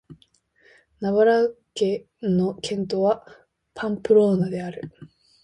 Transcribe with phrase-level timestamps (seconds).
[0.99, 3.23] ナバーラ県の県都は
[3.75, 4.91] パンプローナである